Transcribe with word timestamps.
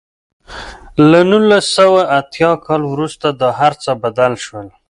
له 1.09 1.19
نولس 1.29 1.65
سوه 1.77 2.01
اتیا 2.19 2.51
کال 2.65 2.81
وروسته 2.93 3.27
دا 3.41 3.49
هر 3.59 3.73
څه 3.83 3.91
بدل 4.03 4.33
شول. 4.45 4.67